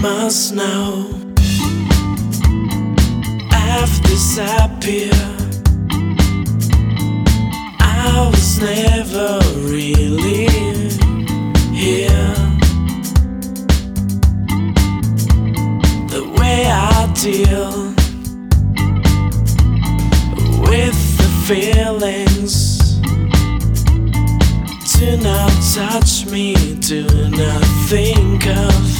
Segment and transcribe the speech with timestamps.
[0.00, 1.10] must know
[3.50, 5.12] I've disappeared.
[7.80, 10.46] I was never really
[11.74, 12.34] here.
[16.14, 17.94] The way I deal
[20.70, 22.78] with the feelings
[24.98, 28.97] Do not touch me, do not think of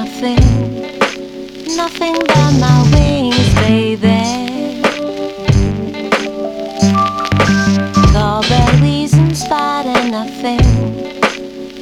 [1.76, 4.22] nothing but my wings, baby.
[8.08, 10.26] Strawberries and spot and I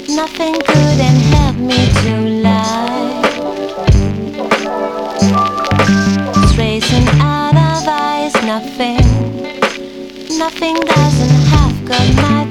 [0.09, 3.23] nothing couldn't help me to lie.
[6.55, 9.05] Tracing out of eyes, nothing,
[10.39, 12.50] nothing doesn't have good night.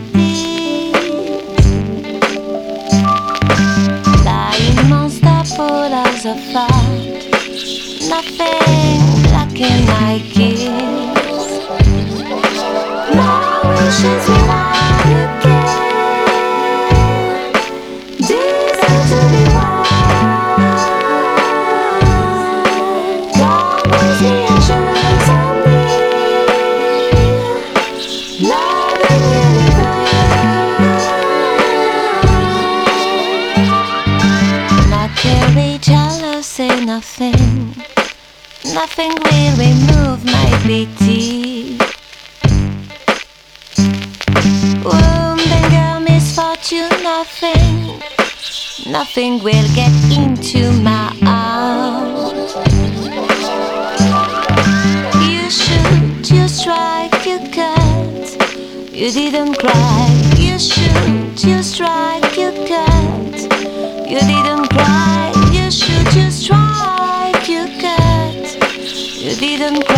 [69.39, 69.88] didn't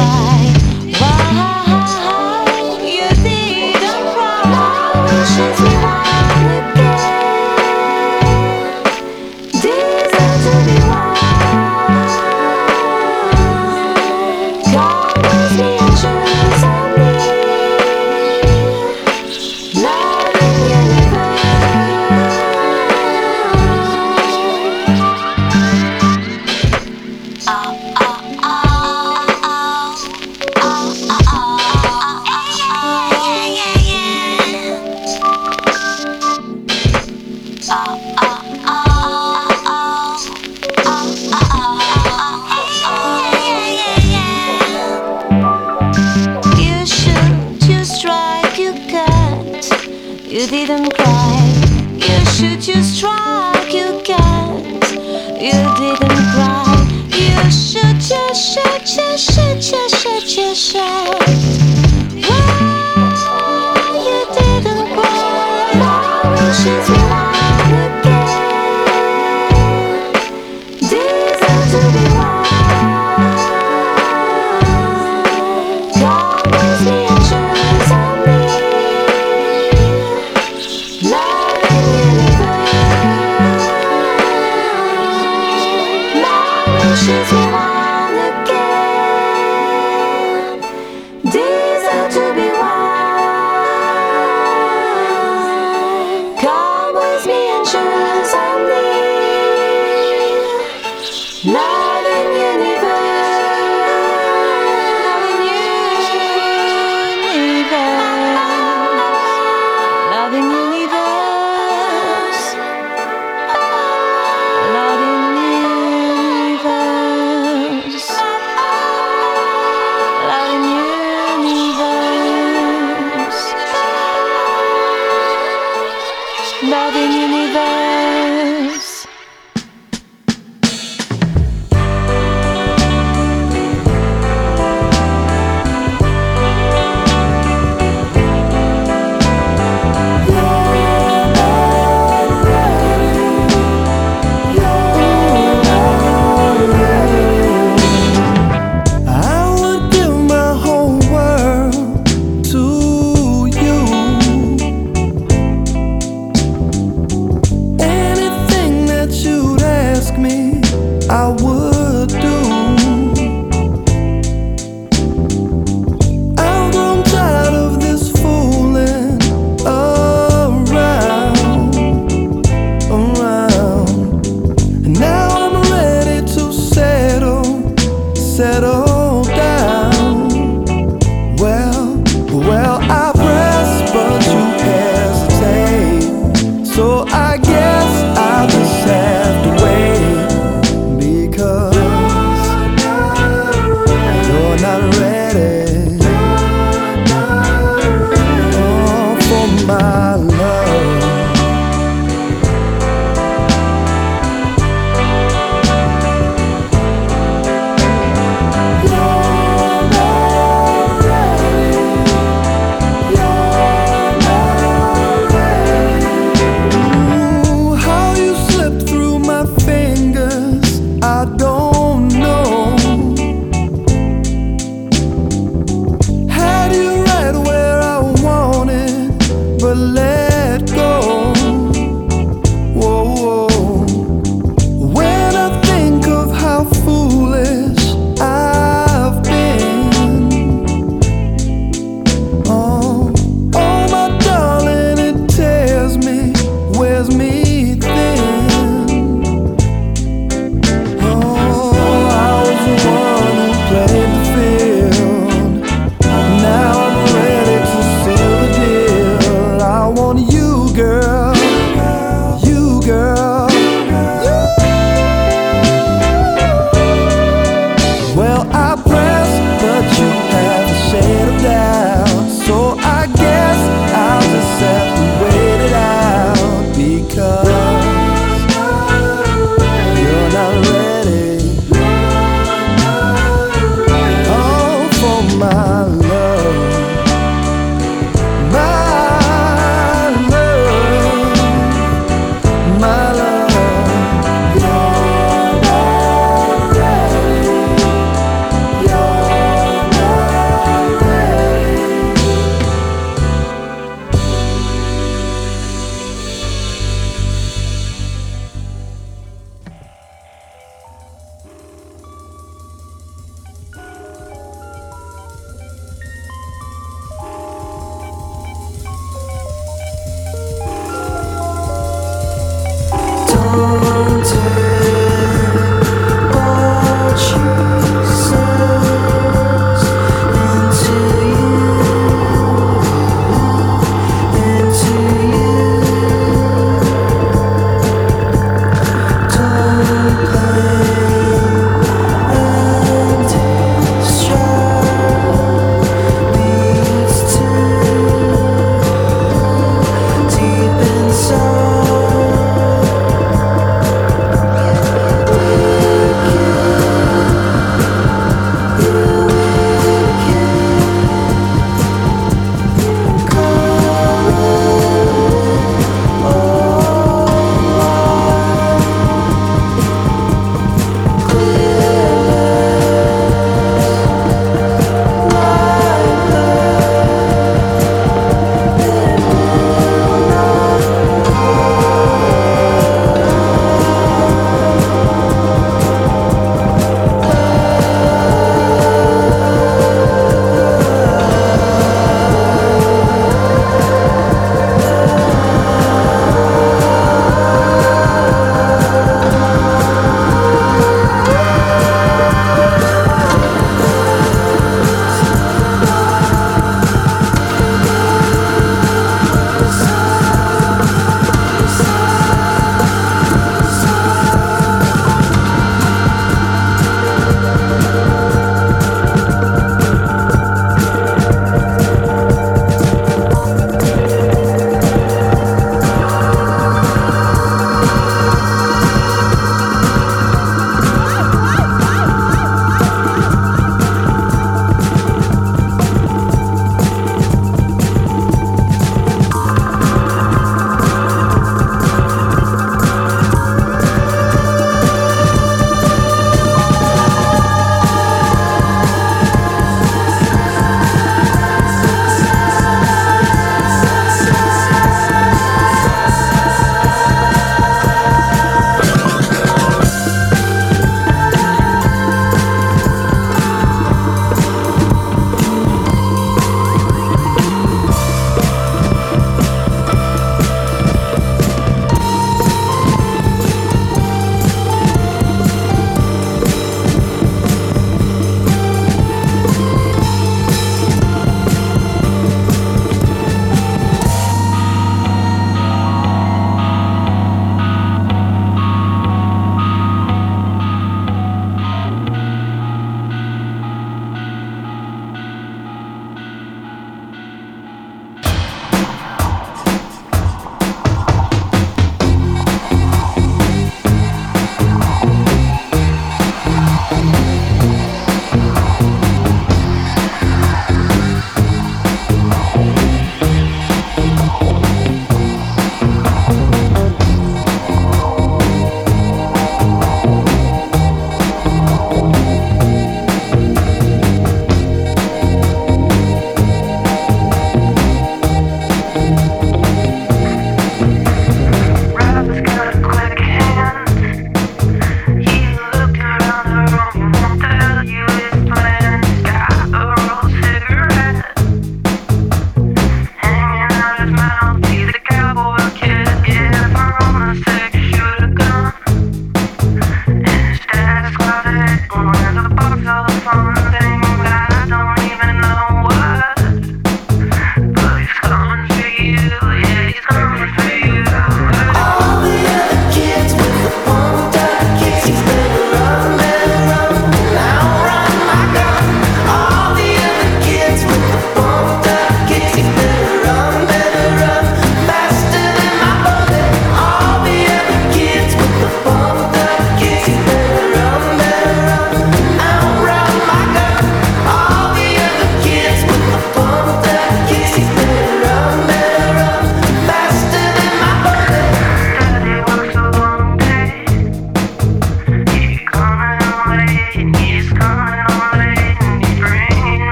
[199.65, 200.30] my life.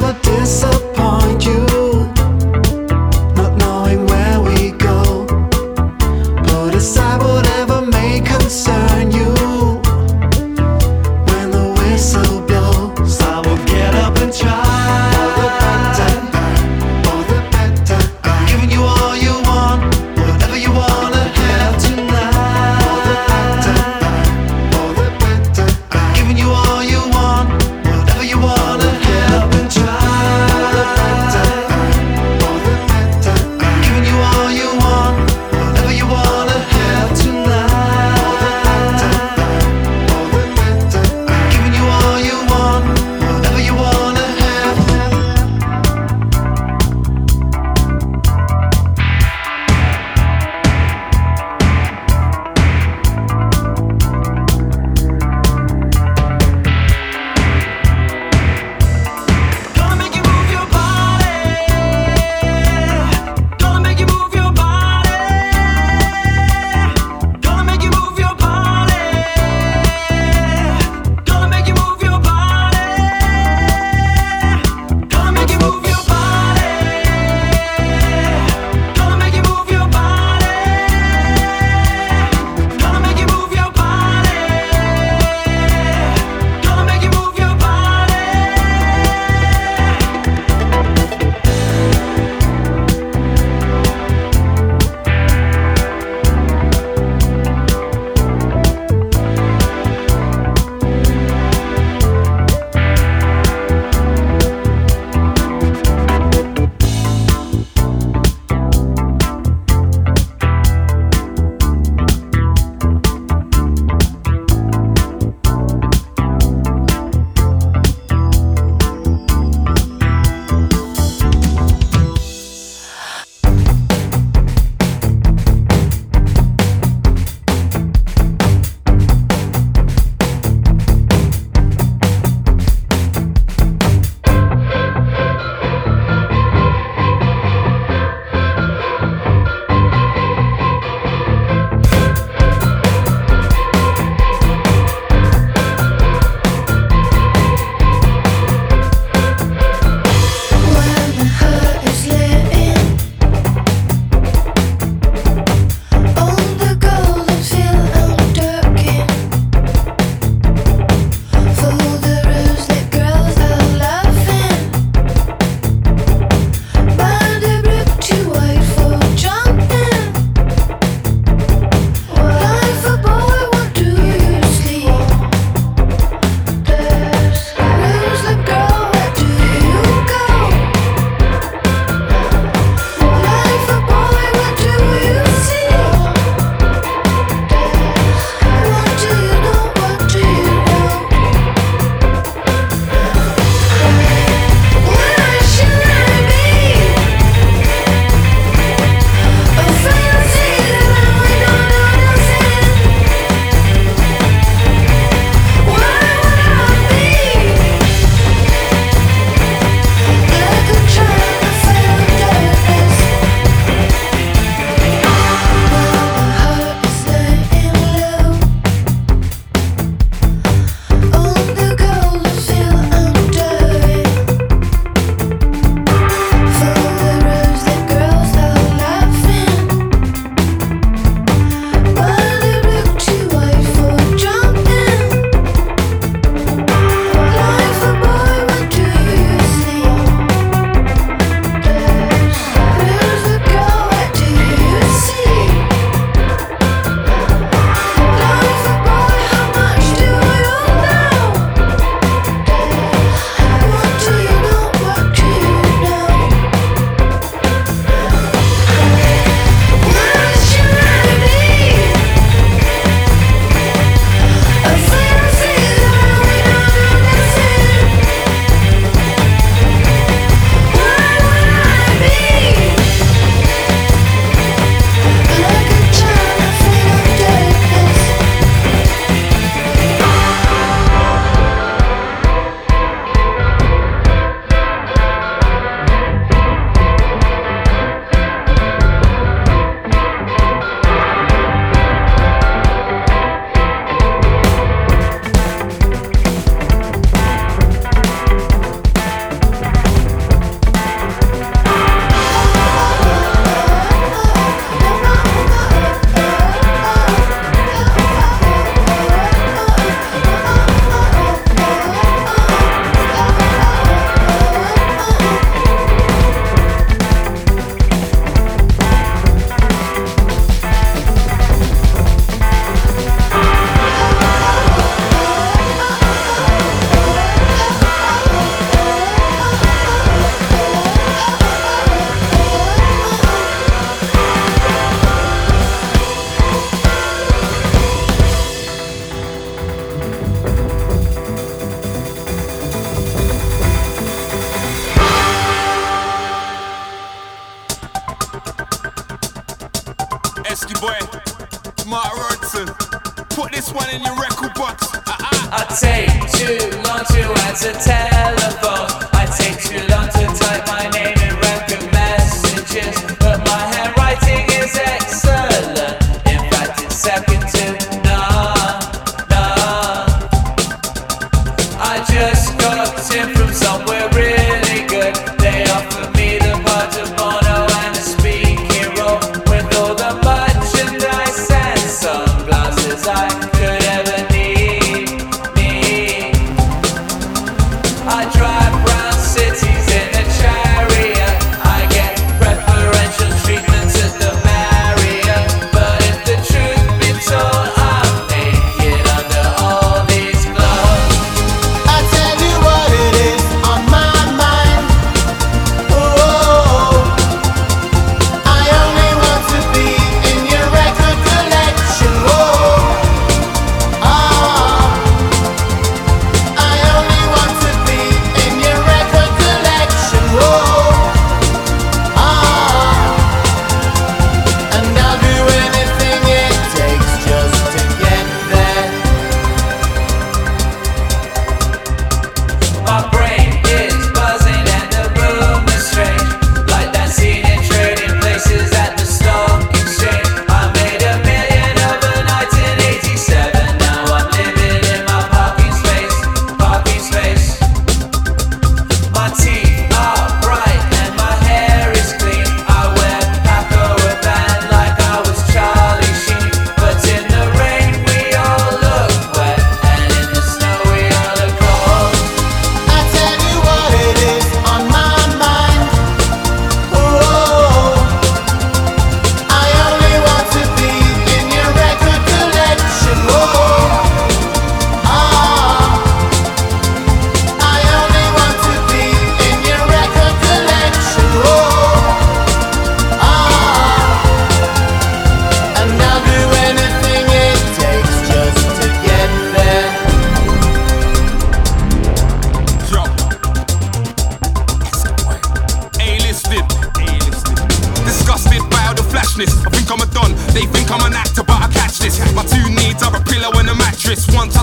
[0.00, 0.87] Never disappoint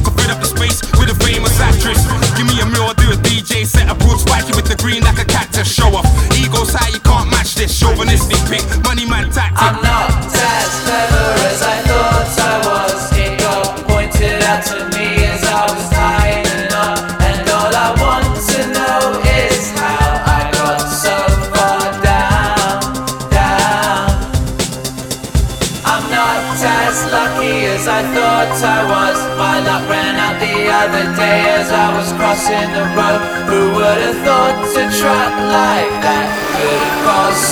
[0.05, 2.05] could fill up the space with a famous actress.
[2.37, 3.89] Give me a meal, I'll do a DJ set.
[3.89, 5.65] A broad spiky with the green like a cactus.
[5.65, 6.05] Show off.
[6.37, 7.73] Ego's high, you can't match this.
[7.73, 8.84] Chauvinistic pick.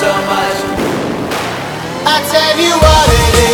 [0.03, 0.59] so much.
[2.13, 3.52] I tell you what it is.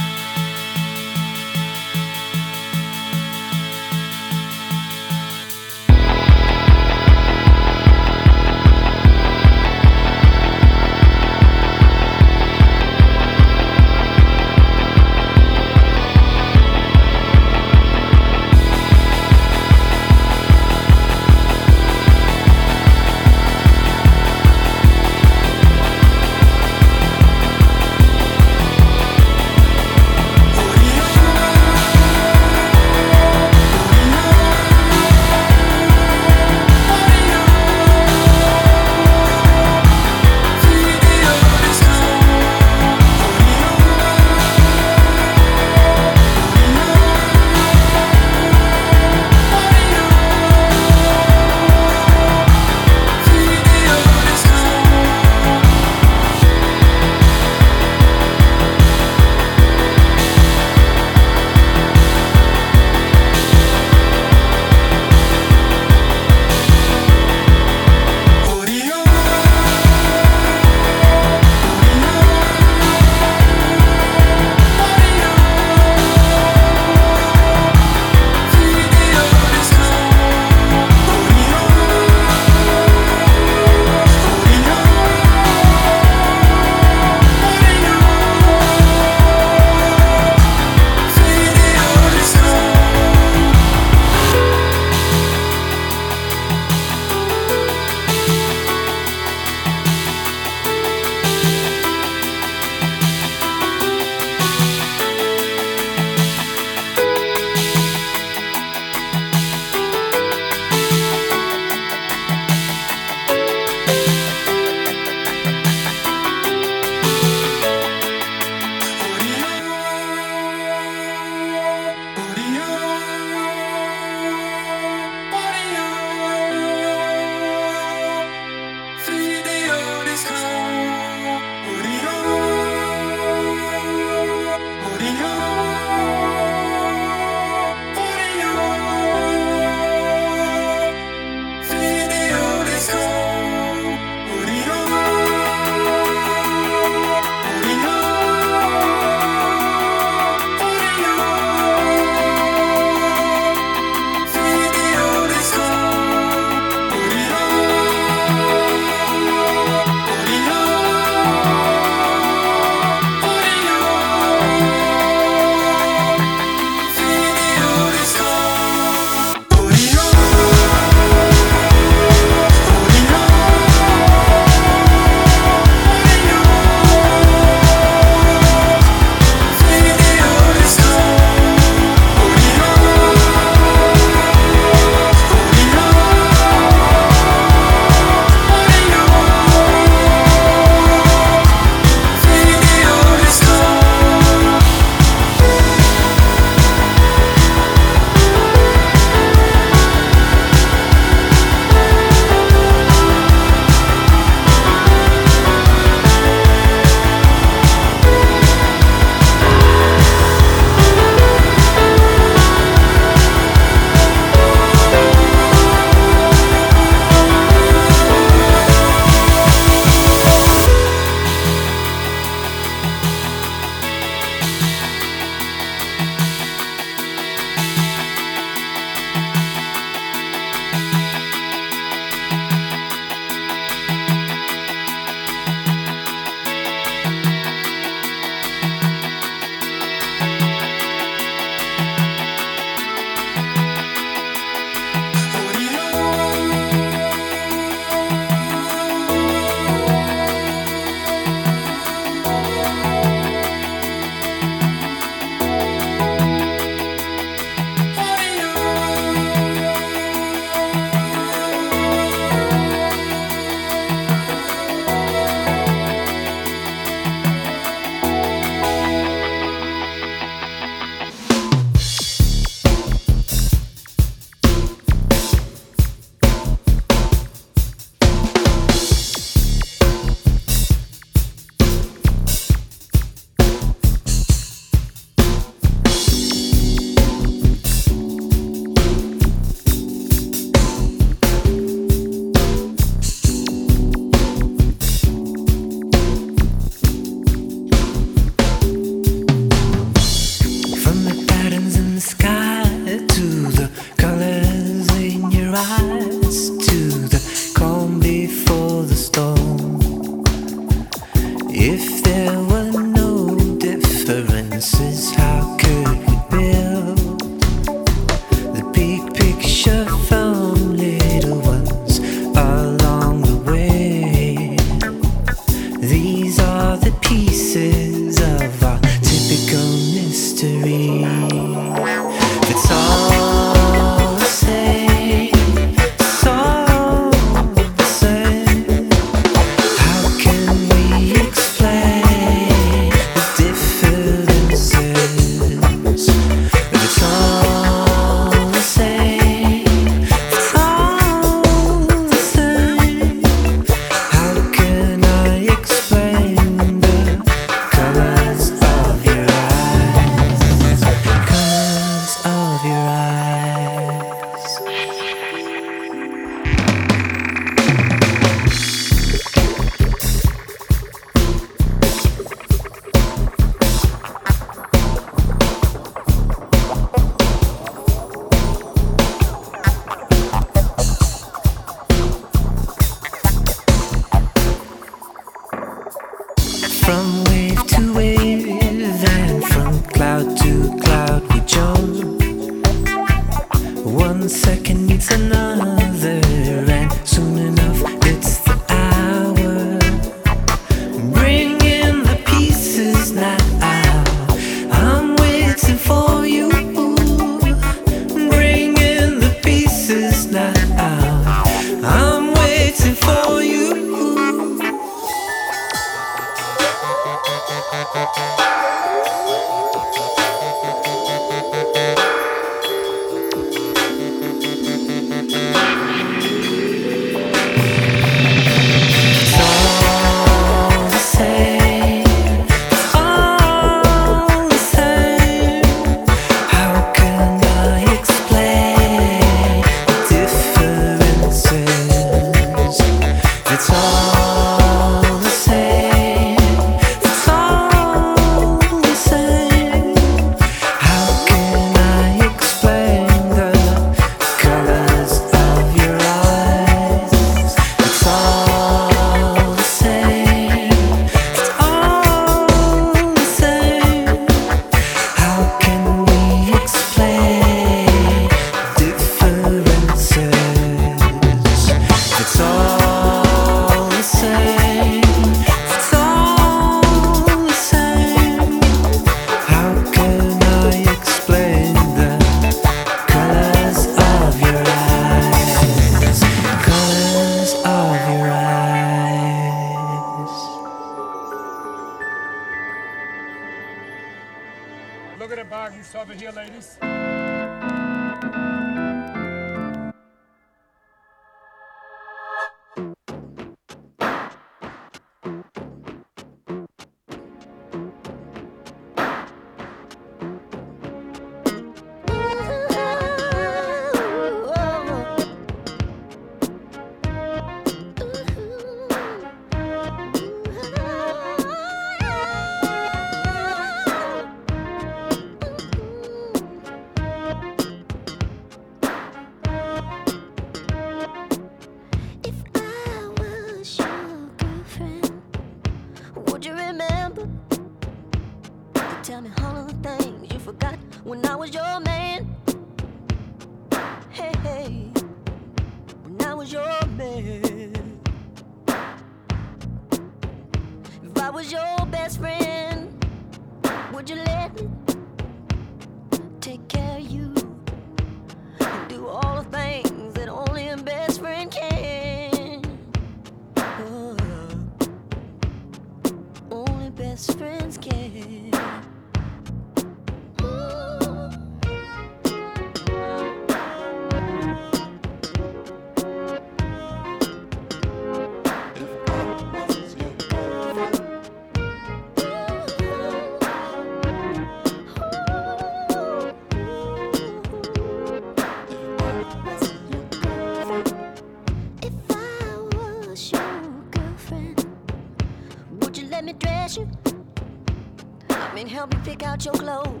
[599.45, 600.00] Your clothes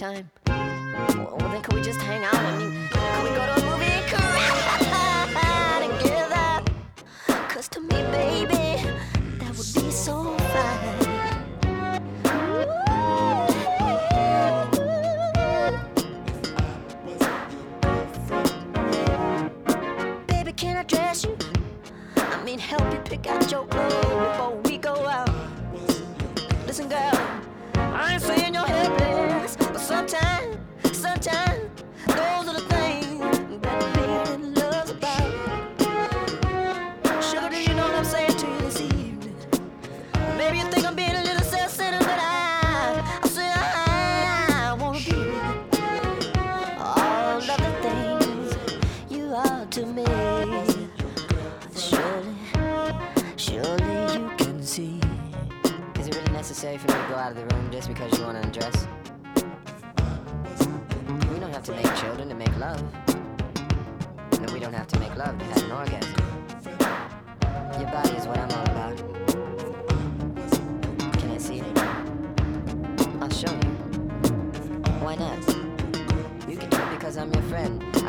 [0.00, 0.39] you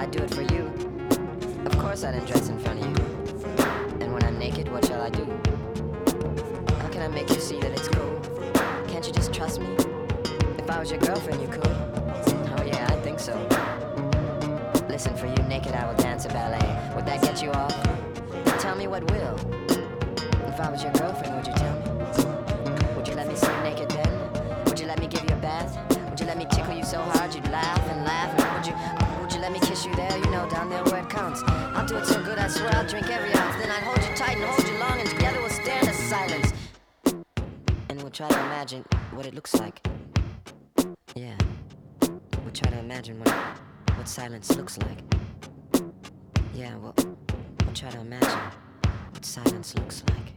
[0.02, 0.16] friend.
[0.16, 0.72] I do it for you.
[1.66, 3.06] Of course I'd undress in front of you.
[4.02, 5.26] And when I'm naked, what shall I do?
[6.80, 8.20] How can I make you see that it's cool?
[8.88, 9.68] Can't you just trust me?
[10.58, 11.68] If I was your girlfriend, you could.
[11.68, 13.36] Oh yeah, I think so.
[14.90, 16.96] Listen, for you naked, I will dance a ballet.
[16.96, 17.76] Would that get you off?
[18.60, 19.36] Tell me what will.
[20.48, 21.71] If I was your girlfriend, would you tell
[32.92, 33.56] drink every ounce.
[33.56, 36.52] Then I'd hold you tight and hold you long, and together we'll stare into silence.
[37.88, 38.84] And we'll try to imagine
[39.14, 39.80] what it looks like.
[41.16, 41.38] Yeah.
[42.02, 43.34] We'll try to imagine what,
[43.96, 45.00] what silence looks like.
[46.54, 48.40] Yeah, well, we'll try to imagine
[49.12, 50.31] what silence looks like.